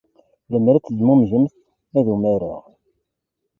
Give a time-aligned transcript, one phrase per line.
[0.51, 1.53] Lemmer ad tezmumgemt,
[1.97, 2.63] ad umareɣ.